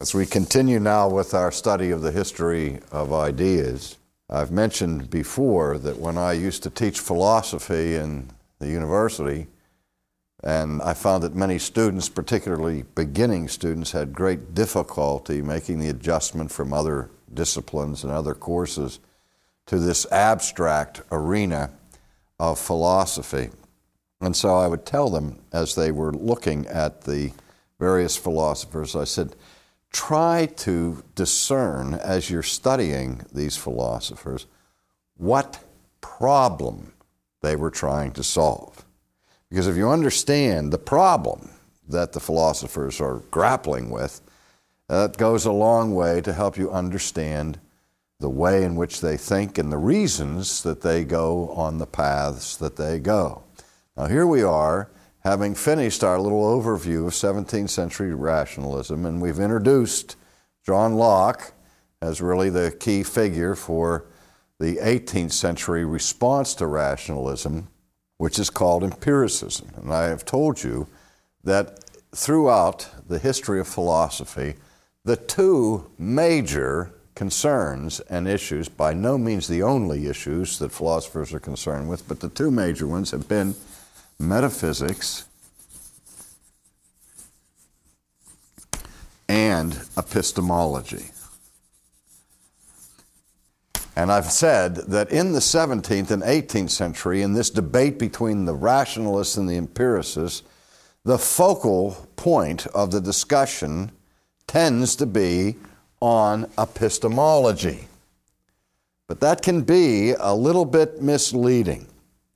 [0.00, 3.96] As we continue now with our study of the history of ideas,
[4.28, 9.46] I've mentioned before that when I used to teach philosophy in the university,
[10.42, 16.50] and I found that many students, particularly beginning students, had great difficulty making the adjustment
[16.50, 18.98] from other disciplines and other courses
[19.66, 21.70] to this abstract arena
[22.40, 23.48] of philosophy.
[24.20, 27.30] And so I would tell them as they were looking at the
[27.78, 29.36] various philosophers, I said,
[29.94, 34.46] try to discern as you're studying these philosophers
[35.16, 35.62] what
[36.00, 36.92] problem
[37.42, 38.84] they were trying to solve.
[39.48, 41.50] Because if you understand the problem
[41.88, 44.20] that the philosophers are grappling with,
[44.88, 47.60] that goes a long way to help you understand
[48.18, 52.56] the way in which they think and the reasons that they go on the paths
[52.56, 53.44] that they go.
[53.96, 54.90] Now, here we are,
[55.24, 60.16] having finished our little overview of 17th century rationalism, and we've introduced
[60.66, 61.52] John Locke
[62.02, 64.04] as really the key figure for
[64.60, 67.68] the 18th century response to rationalism,
[68.18, 69.70] which is called empiricism.
[69.76, 70.86] And I have told you
[71.42, 71.80] that
[72.14, 74.54] throughout the history of philosophy,
[75.04, 81.40] the two major concerns and issues, by no means the only issues that philosophers are
[81.40, 83.54] concerned with, but the two major ones have been
[84.18, 85.26] metaphysics
[89.28, 91.06] and epistemology.
[93.96, 98.54] And I've said that in the 17th and 18th century, in this debate between the
[98.54, 100.42] rationalists and the empiricists,
[101.04, 103.92] the focal point of the discussion
[104.46, 105.56] tends to be
[106.00, 107.86] on epistemology.
[109.06, 111.86] But that can be a little bit misleading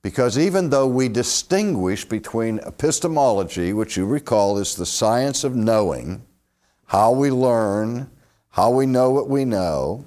[0.08, 6.22] because even though we distinguish between epistemology, which you recall is the science of knowing,
[6.86, 8.10] how we learn,
[8.48, 10.06] how we know what we know,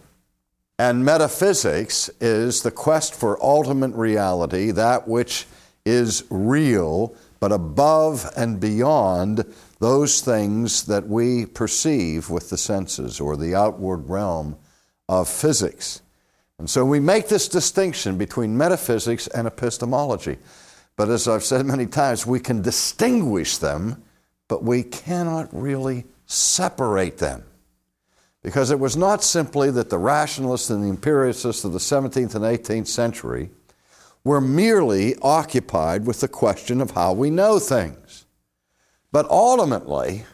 [0.79, 5.45] and metaphysics is the quest for ultimate reality, that which
[5.85, 9.45] is real, but above and beyond
[9.77, 14.57] those things that we perceive with the senses or the outward realm
[15.07, 16.01] of physics.
[16.61, 20.37] And so we make this distinction between metaphysics and epistemology.
[20.95, 24.03] But as I've said many times, we can distinguish them,
[24.47, 27.43] but we cannot really separate them.
[28.43, 32.45] Because it was not simply that the rationalists and the empiricists of the 17th and
[32.45, 33.49] 18th century
[34.23, 38.27] were merely occupied with the question of how we know things.
[39.11, 40.25] But ultimately,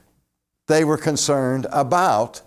[0.65, 2.41] they were concerned about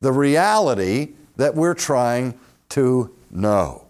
[0.00, 2.32] the reality that we're trying
[2.70, 3.86] to know.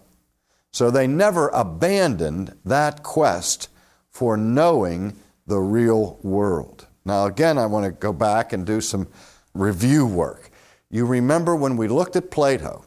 [0.71, 3.69] So they never abandoned that quest
[4.09, 5.15] for knowing
[5.47, 6.87] the real world.
[7.05, 9.07] Now, again, I want to go back and do some
[9.53, 10.51] review work.
[10.89, 12.85] You remember when we looked at Plato,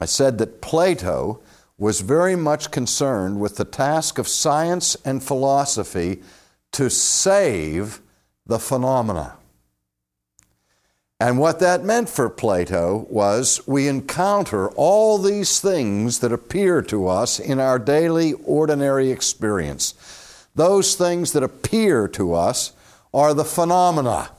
[0.00, 1.42] I said that Plato
[1.78, 6.22] was very much concerned with the task of science and philosophy
[6.72, 8.00] to save
[8.46, 9.36] the phenomena.
[11.22, 17.06] And what that meant for Plato was we encounter all these things that appear to
[17.06, 19.94] us in our daily, ordinary experience.
[20.56, 22.72] Those things that appear to us
[23.14, 24.32] are the phenomena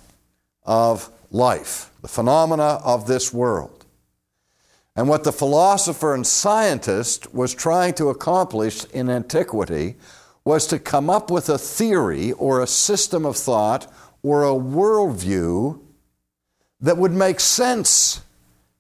[0.66, 3.85] of life, the phenomena of this world.
[4.94, 9.95] And what the philosopher and scientist was trying to accomplish in antiquity
[10.44, 13.89] was to come up with a theory or a system of thought
[14.21, 15.79] or a worldview
[16.83, 18.21] that would make sense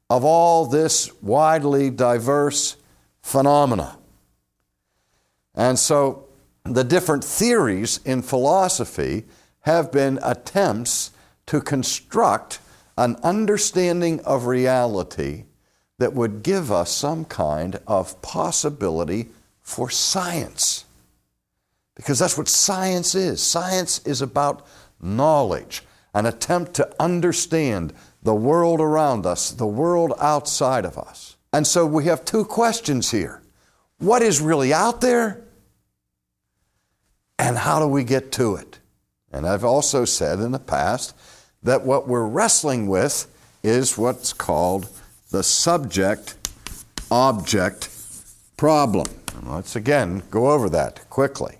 [0.09, 2.75] of all this widely diverse
[3.21, 3.97] phenomena.
[5.55, 6.27] And so
[6.65, 9.23] the different theories in philosophy
[9.61, 11.11] have been attempts
[11.45, 12.59] to construct
[12.97, 15.45] an understanding of reality
[15.97, 19.29] that would give us some kind of possibility
[19.61, 20.83] for science.
[21.95, 23.41] Because that's what science is.
[23.41, 24.65] Science is about
[25.01, 25.83] knowledge,
[26.13, 31.35] an attempt to understand the world around us, the world outside of us.
[31.51, 33.41] And so we have two questions here
[33.99, 35.41] what is really out there?
[37.39, 38.79] And how do we get to it?
[39.31, 41.15] And I've also said in the past
[41.63, 43.27] that what we're wrestling with
[43.63, 44.89] is what's called
[45.31, 46.35] the subject
[47.09, 47.89] object
[48.57, 49.07] problem.
[49.35, 51.57] And let's again go over that quickly.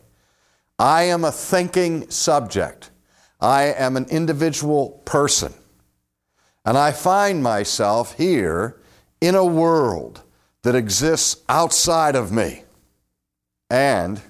[0.78, 2.90] I am a thinking subject.
[3.44, 5.54] I am an individual person.
[6.63, 8.80] And I find myself here
[9.19, 10.22] in a world
[10.62, 12.63] that exists outside of me.
[13.69, 14.22] And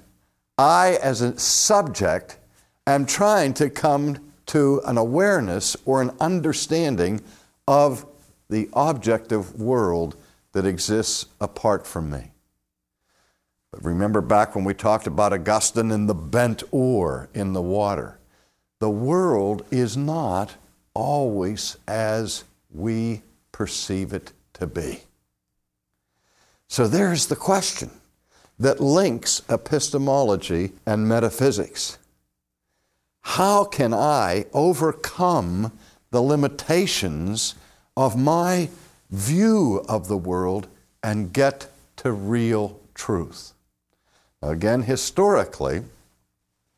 [0.57, 2.39] I, as a subject,
[2.87, 7.21] am trying to come to an awareness or an understanding
[7.67, 8.07] of
[8.49, 10.15] the objective world
[10.53, 12.31] that exists apart from me.
[13.71, 18.19] But remember back when we talked about Augustine and the bent oar in the water.
[18.83, 20.55] The world is not
[20.93, 23.21] always as we
[23.53, 25.03] perceive it to be.
[26.67, 27.91] So there's the question
[28.59, 31.97] that links epistemology and metaphysics.
[33.21, 35.71] How can I overcome
[36.11, 37.55] the limitations
[37.95, 38.67] of my
[39.09, 40.67] view of the world
[41.01, 43.53] and get to real truth?
[44.41, 45.83] Again, historically,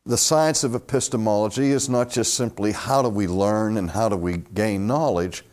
[0.06, 4.16] the science of epistemology is not just simply how do we learn and how do
[4.16, 5.44] we gain knowledge,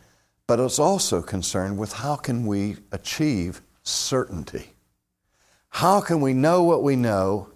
[0.47, 4.75] but it's also concerned with how can we achieve certainty.
[5.71, 7.49] How can we know what we know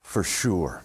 [0.00, 0.84] for sure?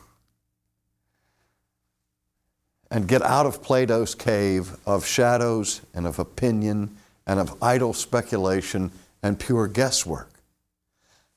[2.90, 6.98] And get out of Plato's cave of shadows and of opinion
[7.28, 8.92] and of idle speculation
[9.22, 10.32] and pure guesswork.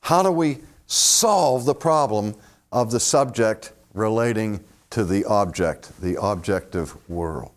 [0.00, 2.34] How do we solve the problem
[2.72, 7.52] of the subject relating to the object, the objective world.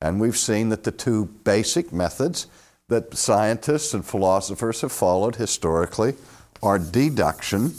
[0.00, 2.46] And we've seen that the two basic methods
[2.88, 6.14] that scientists and philosophers have followed historically
[6.62, 7.72] are deduction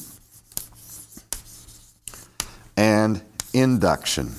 [2.77, 3.21] and
[3.53, 4.31] induction.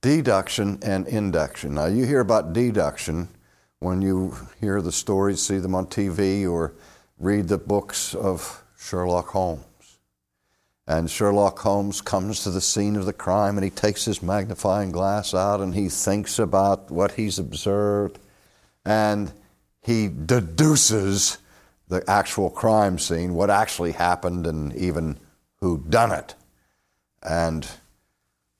[0.00, 1.74] Deduction and induction.
[1.74, 3.28] Now, you hear about deduction
[3.80, 6.72] when you hear the stories, see them on TV, or
[7.20, 9.64] read the books of Sherlock Holmes.
[10.86, 14.90] And Sherlock Holmes comes to the scene of the crime and he takes his magnifying
[14.90, 18.18] glass out and he thinks about what he's observed
[18.84, 19.32] and
[19.82, 21.38] he deduces
[21.88, 25.18] the actual crime scene, what actually happened, and even
[25.56, 26.34] who done it.
[27.22, 27.66] And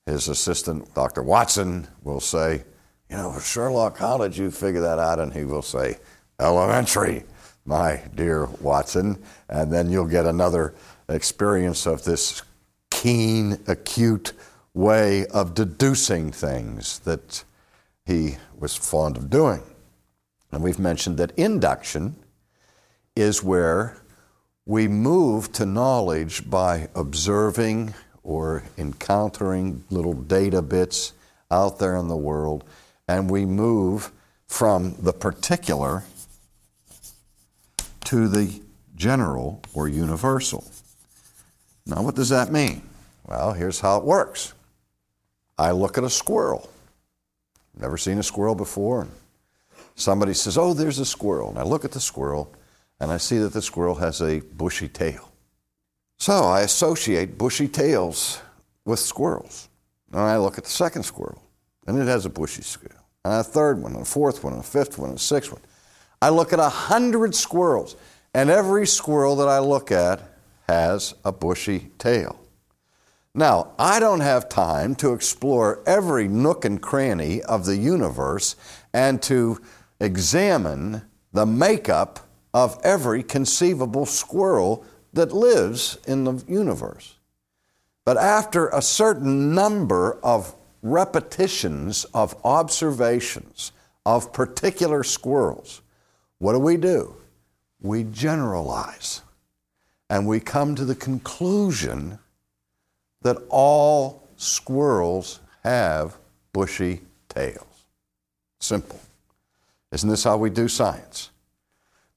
[0.07, 1.23] his assistant, Dr.
[1.23, 2.65] Watson, will say,
[3.09, 5.19] you know, Sherlock, how did you figure that out?
[5.19, 5.99] And he will say,
[6.39, 7.25] elementary,
[7.65, 9.23] my dear Watson.
[9.49, 10.75] And then you'll get another
[11.09, 12.43] experience of this
[12.91, 14.33] keen, acute
[14.75, 17.45] way of deducing things that
[18.05, 19.63] he was fond of doing.
[20.53, 22.17] And we've mentioned that induction
[23.15, 23.97] is where
[24.67, 31.13] we move to knowledge by observing or encountering little data bits
[31.51, 32.65] out there in the world
[33.09, 34.13] and we move
[34.47, 36.05] from the particular
[38.11, 38.61] to the
[38.97, 40.69] general or universal.
[41.87, 42.83] Now, what does that mean?
[43.25, 44.53] Well, here's how it works
[45.57, 46.69] I look at a squirrel.
[47.79, 49.07] Never seen a squirrel before.
[49.95, 51.51] Somebody says, Oh, there's a squirrel.
[51.51, 52.53] And I look at the squirrel
[52.99, 55.31] and I see that the squirrel has a bushy tail.
[56.19, 58.43] So I associate bushy tails
[58.85, 59.69] with squirrels.
[60.11, 61.45] And I look at the second squirrel
[61.87, 64.63] and it has a bushy tail and a third one, and a fourth one, and
[64.63, 65.61] a fifth one, and a sixth one.
[66.23, 67.97] I look at a hundred squirrels,
[68.35, 70.21] and every squirrel that I look at
[70.69, 72.39] has a bushy tail.
[73.35, 78.57] Now, I don't have time to explore every nook and cranny of the universe
[78.93, 79.61] and to
[80.01, 81.03] examine
[81.33, 87.17] the makeup of every conceivable squirrel that lives in the universe.
[88.05, 93.73] But after a certain number of repetitions of observations
[94.05, 95.83] of particular squirrels,
[96.41, 97.15] what do we do?
[97.81, 99.23] We generalize.
[100.09, 102.19] And we come to the conclusion
[103.23, 106.17] that all squirrels have
[106.53, 107.85] bushy tails.
[108.59, 109.01] Simple.
[109.93, 111.31] Isn't this how we do science?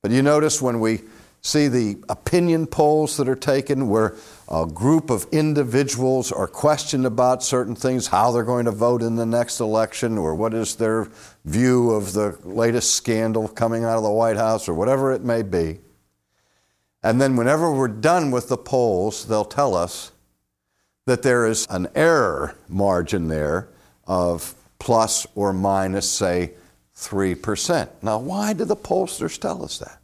[0.01, 1.01] But you notice when we
[1.45, 4.15] see the opinion polls that are taken where
[4.47, 9.17] a group of individuals are questioned about certain things, how they're going to vote in
[9.17, 11.09] the next election, or what is their
[11.43, 15.41] view of the latest scandal coming out of the White House, or whatever it may
[15.41, 15.79] be.
[17.03, 20.13] And then, whenever we're done with the polls, they'll tell us
[21.05, 23.67] that there is an error margin there
[24.07, 26.51] of plus or minus, say,
[26.95, 27.89] 3%.
[28.01, 29.99] Now, why do the pollsters tell us that?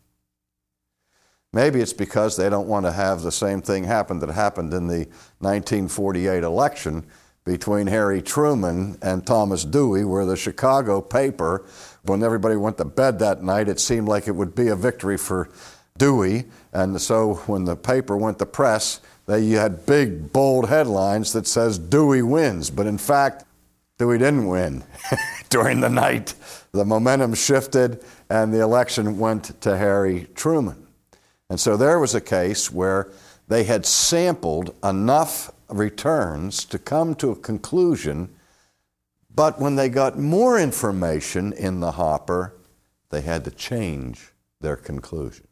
[1.51, 4.87] Maybe it's because they don't want to have the same thing happen that happened in
[4.87, 5.07] the
[5.39, 7.05] 1948 election
[7.43, 11.65] between Harry Truman and Thomas Dewey, where the Chicago paper,
[12.03, 15.17] when everybody went to bed that night, it seemed like it would be a victory
[15.17, 15.49] for
[15.97, 16.45] Dewey.
[16.71, 21.79] And so when the paper went to press, they had big, bold headlines that says
[21.79, 22.69] Dewey wins.
[22.69, 23.45] But in fact,
[23.97, 24.83] Dewey didn't win
[25.49, 26.35] during the night.
[26.71, 30.88] The momentum shifted and the election went to Harry Truman.
[31.49, 33.09] And so there was a case where
[33.47, 38.29] they had sampled enough returns to come to a conclusion
[39.33, 42.55] But when they got more information in the hopper,
[43.09, 45.47] they had to change their conclusion.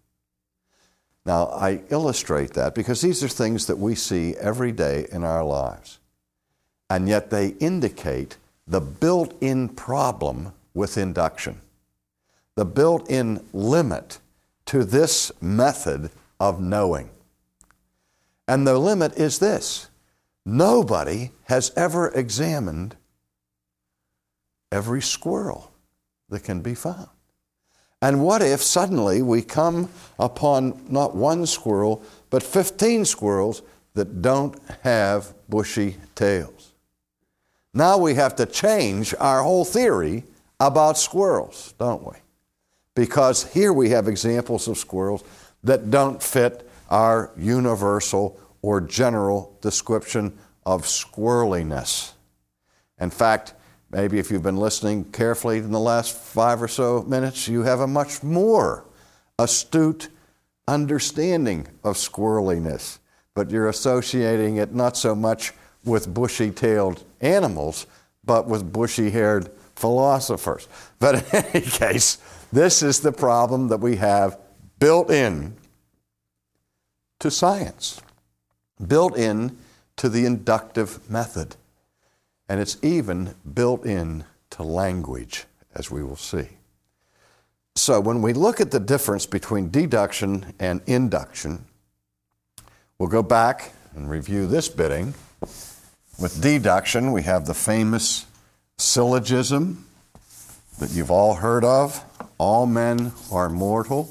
[1.26, 5.44] Now, I illustrate that because these are things that we see every day in our
[5.44, 6.00] lives.
[6.90, 8.38] And yet they indicate
[8.68, 11.62] the built in problem with induction,
[12.56, 14.20] the built in limit
[14.68, 17.10] to this method of knowing.
[18.48, 19.90] And the limit is this
[20.46, 22.96] nobody has ever examined
[24.72, 25.72] every squirrel
[26.30, 27.10] that can be found.
[28.02, 33.64] And what if suddenly we come upon not one squirrel, but 15 squirrels
[33.96, 36.74] that don't have bushy tails?
[37.74, 40.24] Now we have to change our whole theory
[40.60, 42.18] about squirrels, don't we?
[42.98, 45.24] Because here we have examples of squirrels
[45.64, 50.36] that don't fit our universal or general description
[50.66, 52.14] of squirreliness.
[53.00, 53.54] In fact,
[53.92, 57.82] maybe if you've been listening carefully in the last five or so minutes, you have
[57.82, 58.84] a much more
[59.38, 60.10] astute
[60.68, 62.98] understanding of squirreliness,
[63.36, 65.54] but you're associating it not so much
[65.86, 67.86] with bushy tailed animals,
[68.26, 70.68] but with bushy haired philosophers.
[70.98, 72.18] But in any case,
[72.52, 74.40] this is the problem that we have
[74.80, 75.56] built in
[77.20, 78.02] to science,
[78.86, 79.58] built in
[79.98, 81.56] to the inductive method.
[82.48, 86.48] And it's even built in to language, as we will see.
[87.76, 91.66] So when we look at the difference between deduction and induction,
[92.98, 95.14] we'll go back and review this bidding.
[96.20, 98.26] With deduction, we have the famous
[98.78, 99.86] syllogism
[100.80, 102.04] that you've all heard of
[102.38, 104.10] all men are mortal.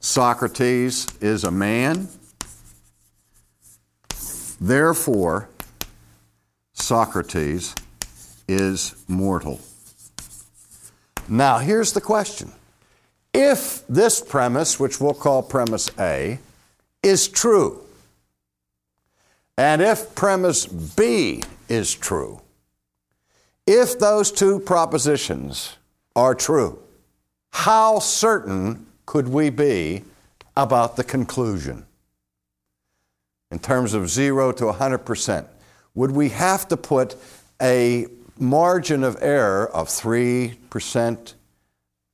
[0.00, 2.08] Socrates is a man.
[4.60, 5.48] Therefore,
[6.72, 7.74] Socrates
[8.48, 9.60] is mortal.
[11.28, 12.52] Now, here's the question.
[13.32, 16.38] If this premise, which we'll call premise A,
[17.02, 17.80] is true,
[19.56, 22.41] and if premise B is true,
[23.66, 25.76] if those two propositions
[26.16, 26.78] are true,
[27.52, 30.04] how certain could we be
[30.56, 31.84] about the conclusion?
[33.50, 35.46] In terms of zero to 100%,
[35.94, 37.16] would we have to put
[37.60, 38.06] a
[38.38, 41.34] margin of error of 3%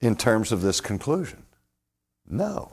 [0.00, 1.44] in terms of this conclusion?
[2.28, 2.72] No.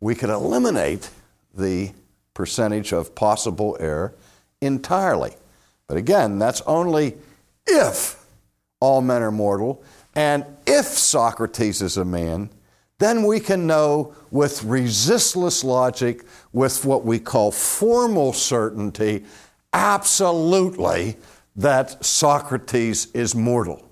[0.00, 1.10] We could eliminate
[1.54, 1.92] the
[2.34, 4.14] percentage of possible error
[4.60, 5.34] entirely.
[5.86, 7.14] But again, that's only
[7.66, 8.24] if
[8.80, 9.82] all men are mortal
[10.14, 12.50] and if Socrates is a man,
[12.98, 19.24] then we can know with resistless logic, with what we call formal certainty,
[19.72, 21.16] absolutely
[21.54, 23.86] that Socrates is mortal.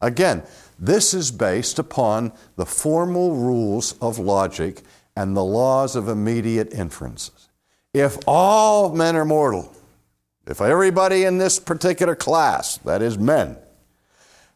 [0.00, 0.44] Again,
[0.78, 4.82] this is based upon the formal rules of logic
[5.16, 7.48] and the laws of immediate inferences.
[7.92, 9.73] If all men are mortal,
[10.46, 13.56] if everybody in this particular class, that is men,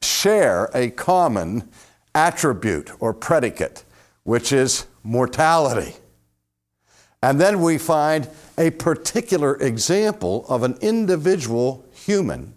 [0.02, 1.68] share a common
[2.14, 3.85] attribute or predicate,
[4.25, 5.95] which is mortality,
[7.23, 12.54] and then we find a particular example of an individual human.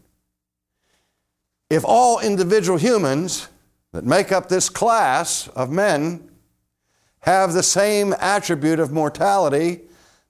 [1.70, 3.48] If all individual humans
[3.94, 6.30] that make up this class of men
[7.22, 9.82] have the same attribute of mortality,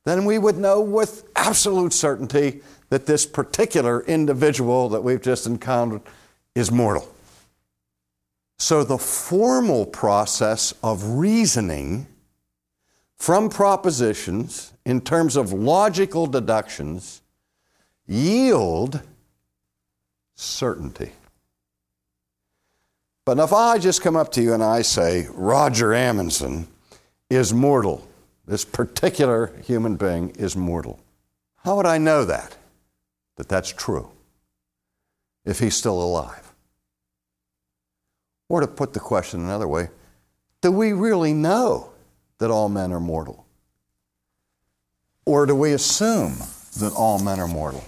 [0.03, 2.61] then we would know with absolute certainty
[2.91, 6.01] that this particular individual that we've just encountered
[6.53, 7.09] is mortal.
[8.59, 12.05] So the formal process of reasoning
[13.17, 17.21] from propositions in terms of logical deductions
[18.07, 19.01] yield
[20.35, 21.13] certainty.
[23.23, 26.67] But if I just come up to you and I say, Roger Amundsen
[27.29, 28.05] is mortal,
[28.45, 30.99] this particular human being is mortal,
[31.63, 32.57] how would I know that?
[33.41, 34.07] That that's true
[35.45, 36.53] if he's still alive.
[38.49, 39.89] Or to put the question another way,
[40.61, 41.89] do we really know
[42.37, 43.47] that all men are mortal?
[45.25, 46.35] Or do we assume
[46.77, 47.83] that all men are mortal?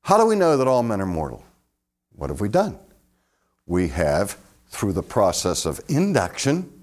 [0.00, 1.44] How do we know that all men are mortal?
[2.16, 2.76] What have we done?
[3.66, 6.82] We have, through the process of induction,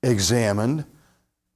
[0.00, 0.84] examined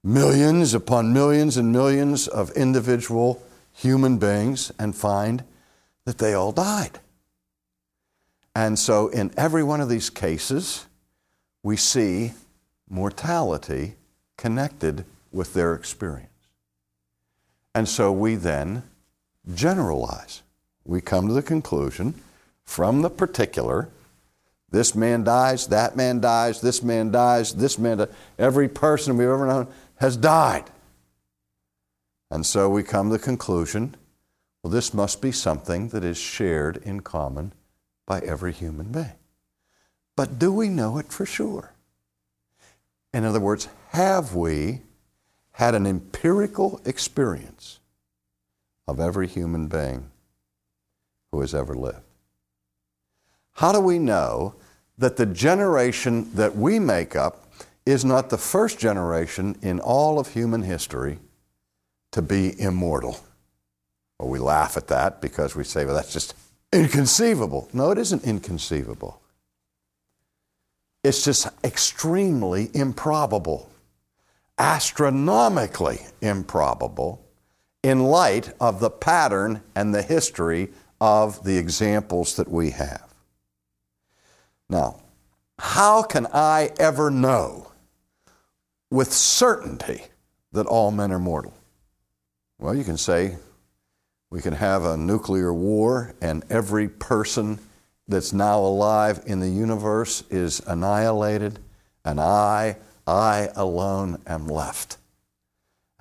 [0.03, 3.41] millions upon millions and millions of individual
[3.79, 5.45] human beings and find
[6.05, 6.99] that they all died.
[8.55, 10.87] And so, in every one of these cases,
[11.63, 12.33] we see
[12.91, 13.95] mortality
[14.37, 16.29] connected with their experience.
[17.75, 18.83] And so we then
[19.55, 20.43] generalize.
[20.85, 22.15] We come to the conclusion
[22.65, 23.89] from the particular
[24.71, 28.09] this man dies, that man dies, this man dies, this man dies.
[28.39, 29.67] Every person we've ever known
[29.97, 30.65] has died.
[32.31, 33.97] And so we come to the conclusion
[34.63, 37.53] well, this must be something that is shared in common
[38.07, 39.13] by every human being.
[40.17, 41.73] But do we know it for sure?
[43.15, 44.81] In other words, have we
[45.53, 47.79] had an empirical experience
[48.87, 50.11] of every human being
[51.31, 52.03] who has ever lived?
[53.53, 54.55] How do we know
[54.99, 57.53] that the generation that we make up
[57.87, 61.21] is not the first generation in all of human history
[62.19, 63.17] to be immortal?
[64.19, 66.35] Well, we laugh at that because we say, well, that's just
[66.73, 67.69] inconceivable.
[67.73, 69.23] No, it isn't inconceivable.
[71.05, 73.71] It's just extremely improbable,
[74.59, 77.25] astronomically improbable,
[77.85, 80.71] in light of the pattern and the history
[81.01, 83.15] of the examples that we have.
[84.69, 85.03] Now,
[85.61, 87.71] how can I ever know
[88.91, 90.03] with certainty
[90.51, 91.55] that all men are mortal?
[92.61, 93.37] Well, you can say
[94.31, 97.61] we can have a nuclear war and every person
[98.09, 101.61] that's now alive in the universe is annihilated,
[102.05, 104.97] and I, I alone am left.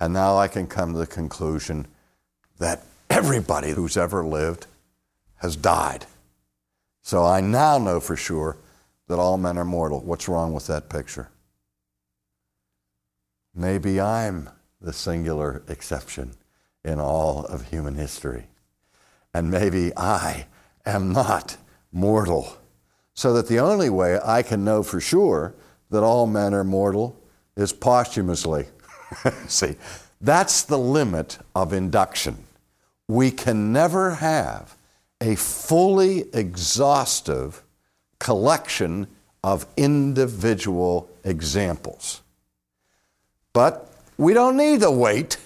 [0.00, 1.86] And now I can come to the conclusion
[2.58, 4.66] that everybody who's ever lived
[5.36, 6.06] has died.
[7.02, 8.56] So I now know for sure
[9.06, 10.00] that all men are mortal.
[10.00, 11.28] What's wrong with that picture?
[13.54, 14.50] Maybe I'm
[14.80, 16.34] the singular exception
[16.88, 18.46] in all of human history.
[19.34, 20.46] And maybe I
[20.86, 21.58] am not
[21.92, 22.56] mortal.
[23.14, 25.54] So that the only way I can know for sure
[25.90, 27.20] that all men are mortal
[27.56, 28.66] is posthumously.
[29.46, 29.76] See,
[30.20, 32.44] that's the limit of induction.
[33.06, 34.76] We can never have
[35.20, 37.62] a fully exhaustive
[38.18, 39.08] collection
[39.42, 42.22] of individual examples.
[43.52, 45.38] But we don't need to wait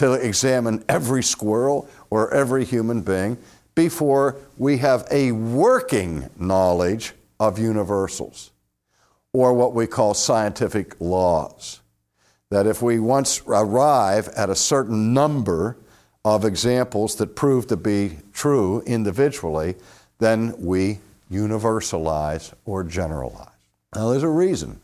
[0.00, 3.36] to examine every squirrel or every human being
[3.74, 8.50] before we have a working knowledge of universals
[9.34, 11.80] or what we call scientific laws.
[12.48, 15.76] That if we once arrive at a certain number
[16.24, 19.74] of examples that prove to be true individually,
[20.18, 23.48] then we universalize or generalize.
[23.94, 24.80] Now, there's a reason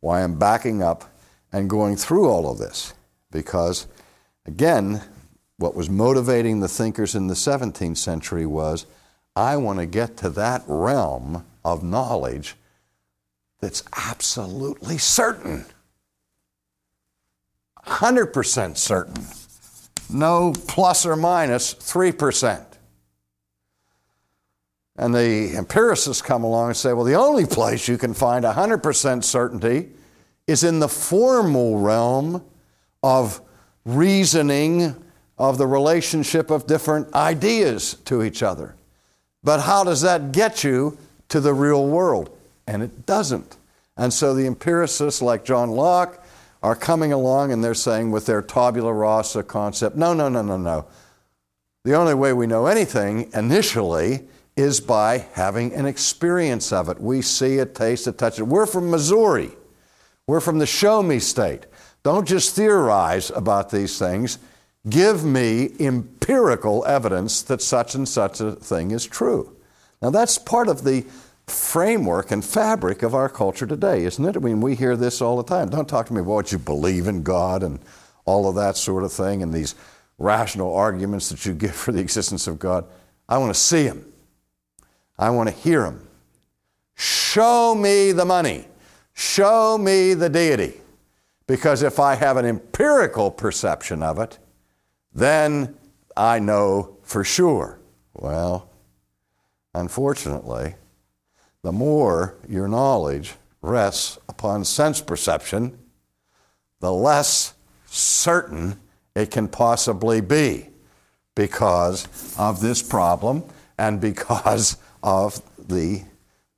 [0.00, 1.04] why I'm backing up
[1.52, 2.94] and going through all of this,
[3.30, 3.86] because
[4.48, 5.02] again,
[5.58, 8.86] what was motivating the thinkers in the 17th century was
[9.36, 12.56] I want to get to that realm of knowledge
[13.60, 15.66] that's absolutely certain.
[17.86, 19.26] 100% certain.
[20.10, 22.64] No plus or minus 3%.
[24.96, 29.22] And the empiricists come along and say, well, the only place you can find 100%
[29.22, 29.90] certainty
[30.46, 32.42] is in the formal realm
[33.02, 33.42] of
[33.88, 34.94] reasoning
[35.38, 38.74] of the relationship of different ideas to each other.
[39.42, 40.98] But how does that get you
[41.28, 42.36] to the real world?
[42.66, 43.56] And it doesn't.
[43.96, 46.24] And so the empiricists like John Locke
[46.62, 50.56] are coming along and they're saying with their tabula rasa concept, no, no, no, no,
[50.56, 50.86] no.
[51.84, 57.00] The only way we know anything initially is by having an experience of it.
[57.00, 58.42] We see it, taste it, touch it.
[58.42, 59.52] We're from Missouri.
[60.26, 61.66] We're from the show me state.
[62.02, 64.38] Don't just theorize about these things.
[64.88, 69.56] Give me empirical evidence that such and such a thing is true.
[70.00, 71.04] Now, that's part of the
[71.46, 74.36] framework and fabric of our culture today, isn't it?
[74.36, 75.70] I mean, we hear this all the time.
[75.70, 77.80] Don't talk to me about what you believe in God and
[78.24, 79.74] all of that sort of thing and these
[80.18, 82.84] rational arguments that you give for the existence of God.
[83.28, 84.04] I want to see Him,
[85.18, 86.06] I want to hear Him.
[86.94, 88.66] Show me the money,
[89.14, 90.74] show me the deity.
[91.48, 94.38] Because if I have an empirical perception of it,
[95.12, 95.74] then
[96.16, 97.80] I know for sure.
[98.14, 98.70] Well,
[99.74, 100.74] unfortunately,
[101.62, 105.78] the more your knowledge rests upon sense perception,
[106.80, 107.54] the less
[107.86, 108.78] certain
[109.16, 110.68] it can possibly be
[111.34, 112.06] because
[112.38, 113.42] of this problem
[113.78, 116.02] and because of the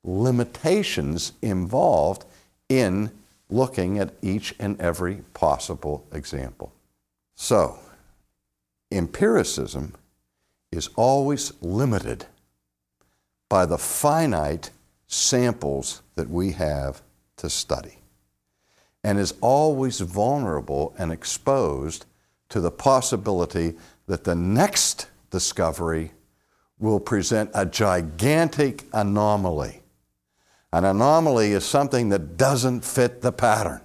[0.03, 2.25] limitations involved
[2.67, 3.09] in
[3.51, 6.71] looking at each and every possible example.
[7.35, 7.77] So,
[8.91, 9.93] empiricism
[10.71, 12.25] is always limited
[13.49, 14.71] by the finite
[15.07, 17.01] samples that we have
[17.37, 17.97] to study
[19.03, 22.05] and is always vulnerable and exposed
[22.49, 23.73] to the possibility
[24.07, 26.11] that the next discovery
[26.79, 29.80] will present a gigantic anomaly.
[30.73, 33.81] An anomaly is something that doesn't fit the pattern.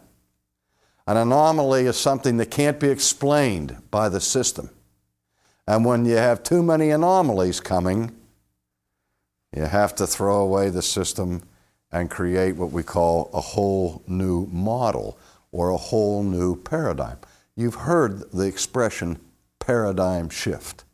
[1.06, 4.70] An anomaly is something that can't be explained by the system.
[5.66, 8.14] And when you have too many anomalies coming,
[9.54, 11.42] you have to throw away the system
[11.90, 15.18] and create what we call a whole new model
[15.50, 17.18] or a whole new paradigm.
[17.56, 19.18] You've heard the expression
[19.58, 20.84] paradigm shift,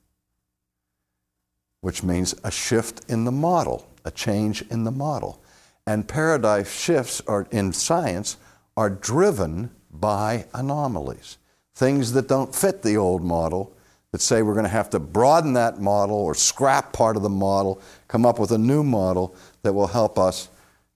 [1.81, 5.42] which means a shift in the model, a change in the model.
[5.87, 8.37] And paradigm shifts are, in science
[8.77, 11.39] are driven by anomalies,
[11.75, 13.75] things that don't fit the old model,
[14.13, 17.31] that say we're going to have to broaden that model or scrap part of the
[17.31, 20.49] model, come up with a new model that will help us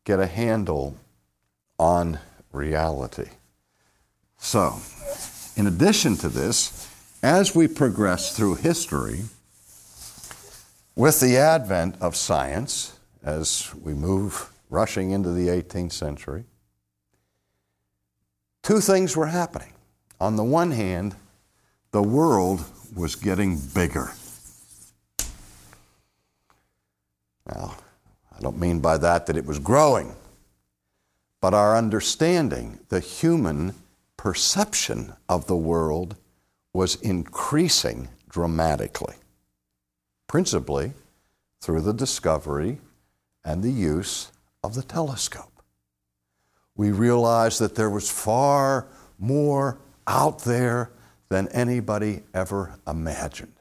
[0.04, 0.94] get a handle
[1.78, 2.18] on
[2.52, 3.28] reality.
[4.38, 4.76] So,
[5.56, 6.88] in addition to this,
[7.22, 9.22] as we progress through history,
[10.94, 16.44] with the advent of science, as we move rushing into the 18th century,
[18.62, 19.72] two things were happening.
[20.20, 21.14] On the one hand,
[21.92, 24.10] the world was getting bigger.
[27.46, 27.76] Now,
[28.36, 30.14] I don't mean by that that it was growing,
[31.40, 33.74] but our understanding, the human
[34.16, 36.16] perception of the world
[36.72, 39.14] was increasing dramatically,
[40.26, 40.92] principally
[41.60, 42.78] through the discovery
[43.44, 44.32] and the use
[44.66, 45.62] of the telescope.
[46.76, 48.86] We realized that there was far
[49.18, 50.90] more out there
[51.28, 53.54] than anybody ever imagined,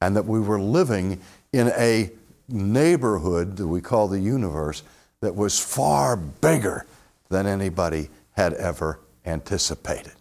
[0.00, 1.20] and that we were living
[1.52, 2.10] in a
[2.48, 4.82] neighborhood that we call the universe
[5.20, 6.86] that was far bigger
[7.28, 10.14] than anybody had ever anticipated.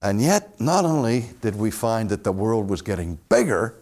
[0.00, 3.74] And yet, not only did we find that the world was getting bigger,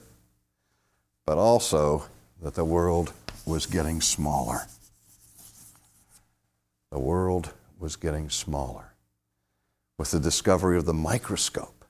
[1.24, 2.04] but also
[2.42, 3.12] that the world
[3.50, 4.68] was getting smaller.
[6.92, 8.94] The world was getting smaller.
[9.98, 11.84] With the discovery of the microscope,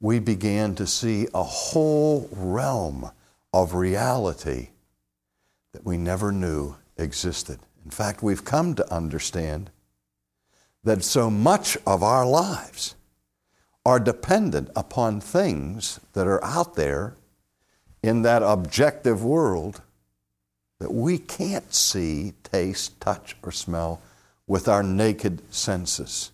[0.00, 3.10] we began to see a whole realm
[3.52, 4.68] of reality
[5.72, 7.58] that we never knew existed.
[7.84, 9.70] In fact, we've come to understand
[10.84, 12.94] that so much of our lives
[13.84, 17.16] are dependent upon things that are out there
[18.02, 19.82] in that objective world
[20.80, 24.00] that we can't see, taste, touch, or smell
[24.46, 26.32] with our naked senses.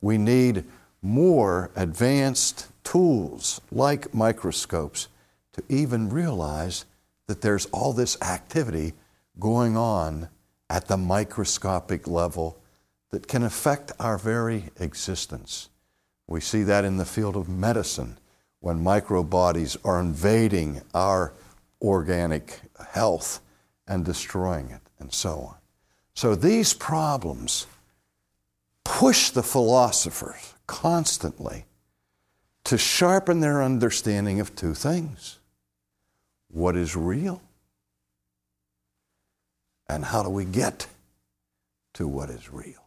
[0.00, 0.64] We need
[1.02, 5.08] more advanced tools like microscopes
[5.52, 6.86] to even realize
[7.26, 8.94] that there's all this activity
[9.38, 10.28] going on
[10.70, 12.56] at the microscopic level
[13.10, 15.68] that can affect our very existence.
[16.26, 18.18] We see that in the field of medicine
[18.60, 21.34] when microbodies are invading our
[21.82, 22.60] organic
[22.92, 23.40] health
[23.86, 25.56] and destroying it, and so on.
[26.14, 27.66] So these problems
[28.84, 31.64] push the philosophers constantly
[32.64, 35.38] to sharpen their understanding of two things
[36.48, 37.42] what is real
[39.88, 40.86] and how do we get
[41.94, 42.83] to what is real.